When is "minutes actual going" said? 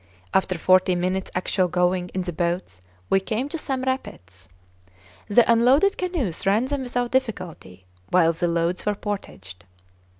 0.95-2.09